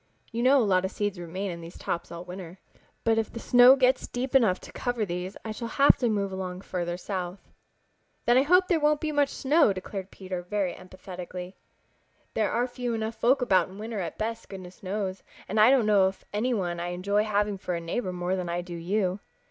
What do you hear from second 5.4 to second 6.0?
I shall have